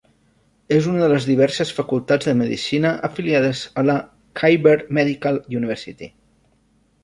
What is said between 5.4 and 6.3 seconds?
University.